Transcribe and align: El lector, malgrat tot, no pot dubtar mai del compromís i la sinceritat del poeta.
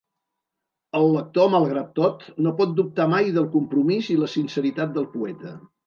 El 0.99 1.05
lector, 1.15 1.51
malgrat 1.57 1.93
tot, 2.01 2.27
no 2.47 2.55
pot 2.63 2.75
dubtar 2.81 3.09
mai 3.15 3.33
del 3.39 3.49
compromís 3.61 4.13
i 4.17 4.21
la 4.27 4.35
sinceritat 4.39 4.99
del 4.99 5.11
poeta. 5.19 5.59